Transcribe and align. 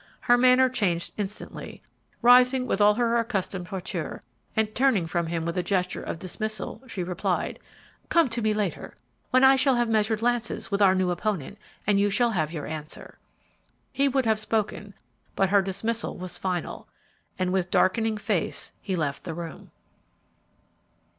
Her 0.21 0.35
manner 0.35 0.67
changed 0.67 1.13
instantly; 1.17 1.83
rising 2.23 2.65
with 2.65 2.81
all 2.81 2.95
her 2.95 3.19
accustomed 3.19 3.67
hauteur 3.67 4.23
and 4.55 4.73
turning 4.73 5.05
from 5.05 5.27
him 5.27 5.45
with 5.45 5.59
a 5.59 5.61
gesture 5.61 6.01
of 6.01 6.17
dismissal, 6.17 6.81
she 6.87 7.03
replied, 7.03 7.59
"Come 8.09 8.27
to 8.29 8.41
me 8.41 8.51
later, 8.51 8.97
when 9.29 9.43
I 9.43 9.55
shall 9.55 9.75
have 9.75 9.87
measured 9.87 10.23
lances 10.23 10.71
with 10.71 10.81
our 10.81 10.95
new 10.95 11.11
opponent, 11.11 11.59
and 11.85 11.99
you 11.99 12.09
shall 12.09 12.31
have 12.31 12.51
your 12.51 12.65
answer." 12.65 13.19
He 13.93 14.07
would 14.07 14.25
have 14.25 14.39
spoken, 14.39 14.95
but 15.35 15.49
her 15.49 15.61
dismissal 15.61 16.17
was 16.17 16.35
final, 16.35 16.87
and 17.37 17.53
with 17.53 17.69
darkening 17.69 18.17
face 18.17 18.71
he 18.81 18.95
left 18.95 19.23
the 19.23 19.35
room. 19.35 19.69